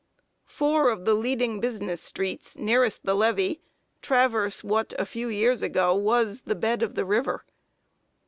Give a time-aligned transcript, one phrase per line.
[0.47, 3.61] Four of the leading business streets, nearest the levee,
[4.01, 7.45] traverse what, a few years ago, was the bed of the river.